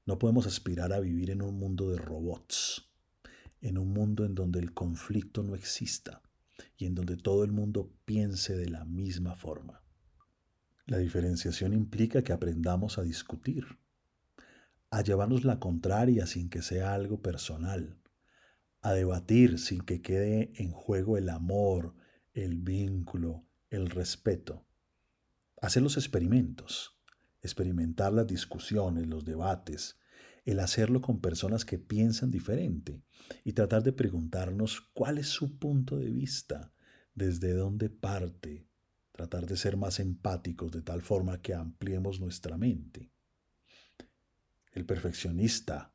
No 0.06 0.20
podemos 0.20 0.46
aspirar 0.46 0.92
a 0.92 1.00
vivir 1.00 1.30
en 1.30 1.42
un 1.42 1.58
mundo 1.58 1.90
de 1.90 1.98
robots, 1.98 2.88
en 3.60 3.78
un 3.78 3.92
mundo 3.92 4.24
en 4.24 4.36
donde 4.36 4.60
el 4.60 4.74
conflicto 4.74 5.42
no 5.42 5.56
exista 5.56 6.22
y 6.76 6.86
en 6.86 6.94
donde 6.94 7.16
todo 7.16 7.42
el 7.42 7.50
mundo 7.50 7.92
piense 8.04 8.56
de 8.56 8.68
la 8.68 8.84
misma 8.84 9.34
forma. 9.34 9.82
La 10.90 10.98
diferenciación 10.98 11.72
implica 11.72 12.22
que 12.24 12.32
aprendamos 12.32 12.98
a 12.98 13.02
discutir, 13.02 13.78
a 14.90 15.02
llevarnos 15.02 15.44
la 15.44 15.60
contraria 15.60 16.26
sin 16.26 16.50
que 16.50 16.62
sea 16.62 16.94
algo 16.94 17.22
personal, 17.22 17.96
a 18.82 18.92
debatir 18.92 19.60
sin 19.60 19.82
que 19.82 20.02
quede 20.02 20.50
en 20.56 20.72
juego 20.72 21.16
el 21.16 21.28
amor, 21.28 21.94
el 22.34 22.56
vínculo, 22.56 23.46
el 23.68 23.88
respeto. 23.88 24.66
Hacer 25.62 25.84
los 25.84 25.96
experimentos, 25.96 26.98
experimentar 27.40 28.12
las 28.12 28.26
discusiones, 28.26 29.06
los 29.06 29.24
debates, 29.24 30.00
el 30.44 30.58
hacerlo 30.58 31.00
con 31.02 31.20
personas 31.20 31.64
que 31.64 31.78
piensan 31.78 32.32
diferente 32.32 33.00
y 33.44 33.52
tratar 33.52 33.84
de 33.84 33.92
preguntarnos 33.92 34.80
cuál 34.92 35.18
es 35.18 35.28
su 35.28 35.56
punto 35.56 35.98
de 35.98 36.10
vista, 36.10 36.72
desde 37.14 37.52
dónde 37.52 37.90
parte, 37.90 38.69
tratar 39.20 39.46
de 39.46 39.56
ser 39.56 39.76
más 39.76 40.00
empáticos 40.00 40.72
de 40.72 40.82
tal 40.82 41.02
forma 41.02 41.42
que 41.42 41.54
ampliemos 41.54 42.20
nuestra 42.20 42.56
mente. 42.56 43.10
El 44.72 44.86
perfeccionista 44.86 45.92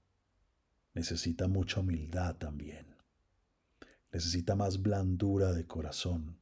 necesita 0.94 1.48
mucha 1.48 1.79
humildad 1.79 2.36
también. 2.36 2.86
Necesita 4.12 4.55
más 4.55 4.82
blandura 4.82 5.53
de 5.53 5.65
corazón. 5.65 6.39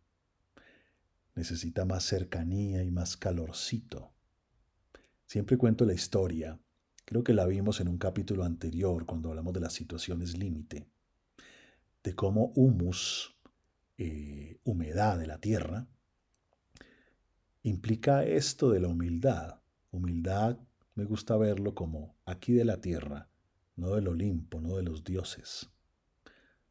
Necesita 1.35 1.85
más 1.85 2.03
cercanía 2.03 2.83
y 2.83 2.91
más 2.91 3.17
calorcito. 3.17 4.13
Siempre 5.25 5.57
cuento 5.57 5.85
la 5.85 5.93
historia 5.93 6.59
Creo 7.05 7.23
que 7.23 7.33
la 7.33 7.45
vimos 7.45 7.81
en 7.81 7.89
un 7.89 7.97
capítulo 7.97 8.43
anterior 8.45 9.05
cuando 9.05 9.29
hablamos 9.29 9.53
de 9.53 9.59
las 9.59 9.73
situaciones 9.73 10.37
límite, 10.37 10.87
de 12.01 12.15
cómo 12.15 12.53
humus, 12.55 13.35
eh, 13.97 14.57
humedad 14.63 15.19
de 15.19 15.27
la 15.27 15.37
tierra, 15.39 15.87
implica 17.63 18.23
esto 18.23 18.69
de 18.69 18.79
la 18.79 18.87
humildad. 18.87 19.59
Humildad 19.91 20.59
me 20.95 21.05
gusta 21.05 21.35
verlo 21.37 21.73
como 21.73 22.15
aquí 22.25 22.53
de 22.53 22.65
la 22.65 22.79
tierra, 22.79 23.29
no 23.75 23.95
del 23.95 24.07
Olimpo, 24.07 24.61
no 24.61 24.77
de 24.77 24.83
los 24.83 25.03
dioses. 25.03 25.69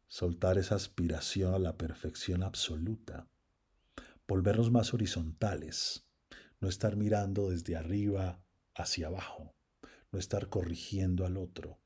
Soltar 0.06 0.58
esa 0.58 0.76
aspiración 0.76 1.54
a 1.54 1.58
la 1.58 1.76
perfección 1.76 2.42
absoluta. 2.42 3.26
Volvernos 4.28 4.70
más 4.70 4.94
horizontales, 4.94 6.06
no 6.60 6.68
estar 6.68 6.96
mirando 6.96 7.50
desde 7.50 7.76
arriba 7.76 8.40
hacia 8.74 9.08
abajo 9.08 9.54
no 10.12 10.18
estar 10.18 10.48
corrigiendo 10.48 11.24
al 11.24 11.38
otro, 11.38 11.80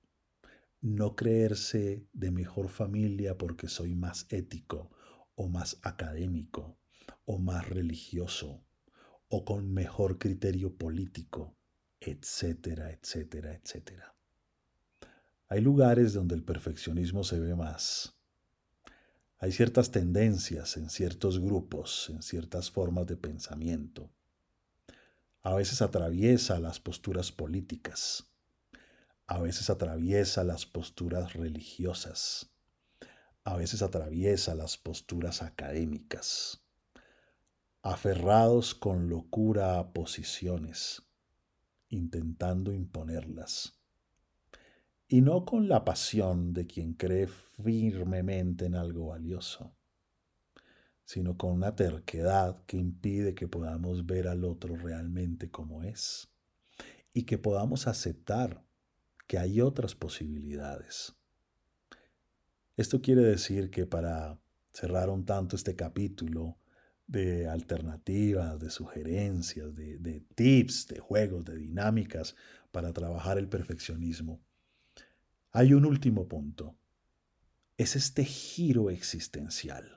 no 0.80 1.14
creerse 1.14 2.06
de 2.12 2.30
mejor 2.32 2.68
familia 2.68 3.38
porque 3.38 3.68
soy 3.68 3.94
más 3.94 4.26
ético 4.30 4.90
o 5.36 5.48
más 5.48 5.78
académico 5.82 6.76
o 7.24 7.38
más 7.38 7.68
religioso 7.68 8.65
o 9.28 9.44
con 9.44 9.72
mejor 9.72 10.18
criterio 10.18 10.74
político, 10.74 11.56
etcétera, 12.00 12.90
etcétera, 12.92 13.54
etcétera. 13.54 14.14
Hay 15.48 15.60
lugares 15.60 16.12
donde 16.12 16.34
el 16.34 16.42
perfeccionismo 16.42 17.24
se 17.24 17.38
ve 17.38 17.54
más. 17.54 18.14
Hay 19.38 19.52
ciertas 19.52 19.90
tendencias 19.90 20.76
en 20.76 20.90
ciertos 20.90 21.38
grupos, 21.38 22.10
en 22.10 22.22
ciertas 22.22 22.70
formas 22.70 23.06
de 23.06 23.16
pensamiento 23.16 24.10
a 25.46 25.54
veces 25.54 25.80
atraviesa 25.80 26.58
las 26.58 26.80
posturas 26.80 27.30
políticas, 27.30 28.26
a 29.28 29.40
veces 29.40 29.70
atraviesa 29.70 30.42
las 30.42 30.66
posturas 30.66 31.34
religiosas, 31.34 32.50
a 33.44 33.54
veces 33.54 33.80
atraviesa 33.82 34.56
las 34.56 34.76
posturas 34.76 35.42
académicas, 35.42 36.65
aferrados 37.92 38.74
con 38.74 39.08
locura 39.08 39.78
a 39.78 39.92
posiciones, 39.92 41.02
intentando 41.88 42.72
imponerlas, 42.72 43.78
y 45.08 45.20
no 45.20 45.44
con 45.44 45.68
la 45.68 45.84
pasión 45.84 46.52
de 46.52 46.66
quien 46.66 46.94
cree 46.94 47.26
firmemente 47.26 48.66
en 48.66 48.74
algo 48.74 49.08
valioso 49.08 49.76
sino 51.06 51.38
con 51.38 51.52
una 51.52 51.76
terquedad 51.76 52.64
que 52.66 52.76
impide 52.76 53.34
que 53.34 53.46
podamos 53.46 54.06
ver 54.06 54.26
al 54.26 54.44
otro 54.44 54.76
realmente 54.76 55.48
como 55.50 55.84
es 55.84 56.28
y 57.12 57.22
que 57.22 57.38
podamos 57.38 57.86
aceptar 57.86 58.64
que 59.28 59.38
hay 59.38 59.60
otras 59.60 59.94
posibilidades. 59.94 61.14
Esto 62.76 63.00
quiere 63.00 63.22
decir 63.22 63.70
que 63.70 63.86
para 63.86 64.40
cerrar 64.72 65.08
un 65.08 65.24
tanto 65.24 65.54
este 65.54 65.76
capítulo 65.76 66.58
de 67.06 67.48
alternativas, 67.48 68.58
de 68.58 68.70
sugerencias, 68.70 69.74
de, 69.74 69.98
de 69.98 70.20
tips, 70.34 70.88
de 70.88 70.98
juegos, 70.98 71.44
de 71.44 71.56
dinámicas 71.56 72.34
para 72.72 72.92
trabajar 72.92 73.38
el 73.38 73.48
perfeccionismo, 73.48 74.40
hay 75.52 75.72
un 75.72 75.86
último 75.86 76.26
punto. 76.28 76.76
Es 77.78 77.96
este 77.96 78.24
giro 78.24 78.90
existencial 78.90 79.96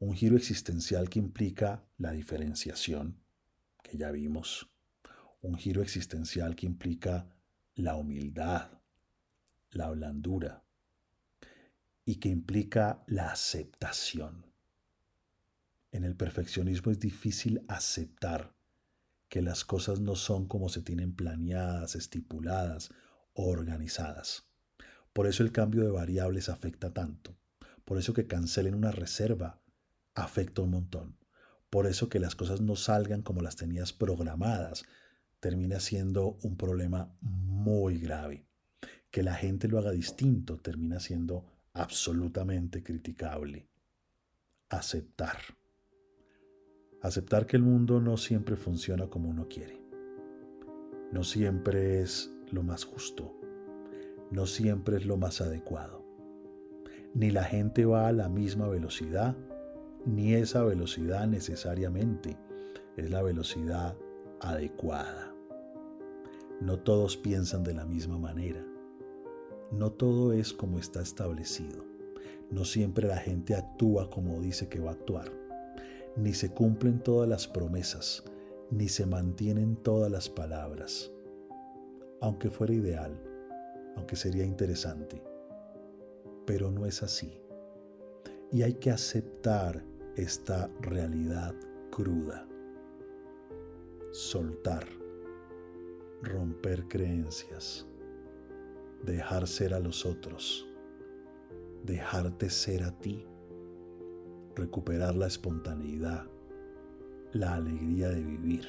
un 0.00 0.14
giro 0.14 0.36
existencial 0.36 1.08
que 1.08 1.18
implica 1.18 1.84
la 1.96 2.12
diferenciación, 2.12 3.20
que 3.82 3.96
ya 3.96 4.10
vimos, 4.12 4.70
un 5.40 5.56
giro 5.56 5.82
existencial 5.82 6.54
que 6.54 6.66
implica 6.66 7.28
la 7.74 7.96
humildad, 7.96 8.70
la 9.70 9.90
blandura 9.90 10.64
y 12.04 12.16
que 12.16 12.28
implica 12.28 13.02
la 13.06 13.32
aceptación. 13.32 14.47
En 15.90 16.04
el 16.04 16.16
perfeccionismo 16.16 16.92
es 16.92 17.00
difícil 17.00 17.64
aceptar 17.68 18.54
que 19.28 19.42
las 19.42 19.64
cosas 19.64 20.00
no 20.00 20.16
son 20.16 20.46
como 20.46 20.68
se 20.68 20.82
tienen 20.82 21.14
planeadas, 21.14 21.94
estipuladas 21.94 22.90
o 23.32 23.48
organizadas. 23.48 24.44
Por 25.12 25.26
eso 25.26 25.42
el 25.42 25.52
cambio 25.52 25.84
de 25.84 25.90
variables 25.90 26.48
afecta 26.48 26.92
tanto. 26.92 27.36
Por 27.84 27.98
eso 27.98 28.12
que 28.12 28.26
cancelen 28.26 28.74
una 28.74 28.90
reserva 28.90 29.60
afecta 30.14 30.62
un 30.62 30.70
montón. 30.70 31.16
Por 31.70 31.86
eso 31.86 32.08
que 32.08 32.20
las 32.20 32.34
cosas 32.34 32.60
no 32.60 32.76
salgan 32.76 33.22
como 33.22 33.42
las 33.42 33.56
tenías 33.56 33.92
programadas 33.92 34.84
termina 35.40 35.80
siendo 35.80 36.38
un 36.42 36.56
problema 36.56 37.14
muy 37.20 37.98
grave. 37.98 38.46
Que 39.10 39.22
la 39.22 39.34
gente 39.34 39.68
lo 39.68 39.78
haga 39.78 39.90
distinto 39.90 40.58
termina 40.58 41.00
siendo 41.00 41.44
absolutamente 41.72 42.82
criticable. 42.82 43.68
Aceptar. 44.68 45.38
Aceptar 47.00 47.46
que 47.46 47.56
el 47.56 47.62
mundo 47.62 48.00
no 48.00 48.16
siempre 48.16 48.56
funciona 48.56 49.08
como 49.08 49.28
uno 49.28 49.46
quiere. 49.48 49.80
No 51.12 51.24
siempre 51.24 52.00
es 52.00 52.32
lo 52.50 52.62
más 52.62 52.84
justo. 52.84 53.34
No 54.30 54.46
siempre 54.46 54.96
es 54.96 55.06
lo 55.06 55.16
más 55.16 55.40
adecuado. 55.40 56.04
Ni 57.14 57.30
la 57.30 57.44
gente 57.44 57.84
va 57.86 58.08
a 58.08 58.12
la 58.12 58.28
misma 58.28 58.68
velocidad 58.68 59.36
ni 60.06 60.34
esa 60.34 60.62
velocidad 60.62 61.26
necesariamente 61.26 62.38
es 62.96 63.10
la 63.10 63.22
velocidad 63.22 63.96
adecuada. 64.40 65.34
No 66.60 66.78
todos 66.78 67.16
piensan 67.16 67.62
de 67.62 67.74
la 67.74 67.84
misma 67.84 68.18
manera. 68.18 68.64
No 69.70 69.92
todo 69.92 70.32
es 70.32 70.52
como 70.52 70.78
está 70.78 71.02
establecido. 71.02 71.84
No 72.50 72.64
siempre 72.64 73.06
la 73.06 73.18
gente 73.18 73.54
actúa 73.54 74.08
como 74.08 74.40
dice 74.40 74.68
que 74.68 74.80
va 74.80 74.90
a 74.90 74.94
actuar. 74.94 75.30
Ni 76.18 76.34
se 76.34 76.50
cumplen 76.50 77.00
todas 77.02 77.28
las 77.28 77.46
promesas, 77.46 78.24
ni 78.70 78.88
se 78.88 79.06
mantienen 79.06 79.76
todas 79.76 80.10
las 80.10 80.28
palabras. 80.28 81.12
Aunque 82.20 82.50
fuera 82.50 82.74
ideal, 82.74 83.22
aunque 83.96 84.16
sería 84.16 84.44
interesante. 84.44 85.22
Pero 86.44 86.70
no 86.70 86.86
es 86.86 87.02
así. 87.02 87.40
Y 88.50 88.62
hay 88.62 88.74
que 88.74 88.90
aceptar 88.90 89.84
esta 90.16 90.68
realidad 90.80 91.54
cruda. 91.90 92.46
Soltar, 94.10 94.86
romper 96.22 96.88
creencias, 96.88 97.86
dejar 99.04 99.46
ser 99.46 99.74
a 99.74 99.78
los 99.78 100.04
otros, 100.06 100.66
dejarte 101.84 102.50
ser 102.50 102.82
a 102.82 102.98
ti, 102.98 103.26
recuperar 104.58 105.14
la 105.14 105.26
espontaneidad, 105.26 106.26
la 107.32 107.54
alegría 107.54 108.10
de 108.10 108.22
vivir. 108.22 108.66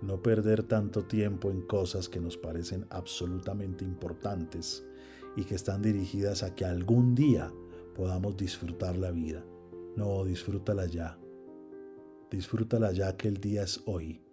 No 0.00 0.22
perder 0.22 0.62
tanto 0.62 1.04
tiempo 1.04 1.50
en 1.50 1.60
cosas 1.62 2.08
que 2.08 2.20
nos 2.20 2.38
parecen 2.38 2.86
absolutamente 2.88 3.84
importantes 3.84 4.86
y 5.36 5.44
que 5.44 5.54
están 5.54 5.82
dirigidas 5.82 6.42
a 6.42 6.54
que 6.54 6.64
algún 6.64 7.14
día 7.14 7.52
podamos 7.94 8.36
disfrutar 8.36 8.96
la 8.96 9.10
vida. 9.10 9.44
No, 9.96 10.24
disfrútala 10.24 10.86
ya. 10.86 11.18
Disfrútala 12.30 12.92
ya 12.92 13.16
que 13.16 13.28
el 13.28 13.38
día 13.38 13.62
es 13.64 13.82
hoy. 13.86 14.24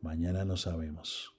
Mañana 0.00 0.44
no 0.44 0.56
sabemos. 0.56 1.37